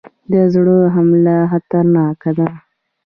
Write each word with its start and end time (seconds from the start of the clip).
د 0.31 0.33
زړه 0.53 0.77
حمله 0.95 1.35
خطرناکه 1.51 2.31
ده 2.37 2.47